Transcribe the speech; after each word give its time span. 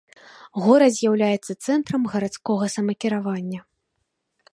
Горад 0.67 0.91
з'яўляецца 0.95 1.51
цэнтрам 1.65 2.03
гарадскога 2.13 2.65
самакіравання. 2.77 3.59